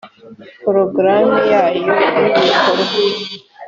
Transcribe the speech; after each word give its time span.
porogaramu 0.63 1.37
yayo 1.51 1.79
y’ibikorwa 1.85 2.83